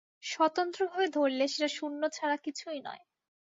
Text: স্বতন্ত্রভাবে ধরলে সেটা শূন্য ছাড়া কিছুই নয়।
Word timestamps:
স্বতন্ত্রভাবে 0.23 1.07
ধরলে 1.15 1.45
সেটা 1.47 1.69
শূন্য 1.77 2.01
ছাড়া 2.09 2.37
কিছুই 2.45 2.79
নয়। 2.87 3.03